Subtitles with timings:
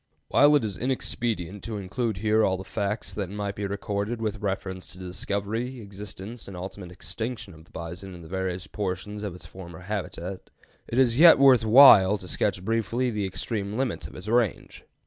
[0.29, 4.41] While it is inexpedient to include here all the facts that might be recorded with
[4.41, 9.21] reference to the discovery, existence, and ultimate extinction of the bison in the various portions
[9.21, 10.49] of its former habitat,
[10.87, 14.85] it is yet worth while to sketch briefly the extreme limits of its range.